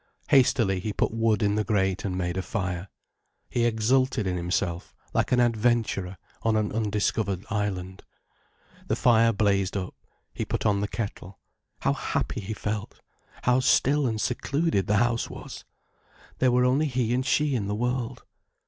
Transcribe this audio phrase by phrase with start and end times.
[0.29, 2.87] Hastily he put wood in the grate and made a fire.
[3.51, 8.01] He exulted in himself, like an adventurer on an undiscovered island.
[8.87, 9.93] The fire blazed up,
[10.33, 11.37] he put on the kettle.
[11.81, 12.99] How happy he felt!
[13.43, 15.65] How still and secluded the house was!
[16.39, 18.23] There were only he and she in the world.